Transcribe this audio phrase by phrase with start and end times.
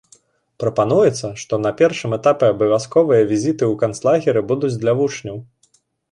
[0.61, 5.37] Прапануецца, што на першым этапе абавязковыя візіты ў канцлагеры будуць для вучняў.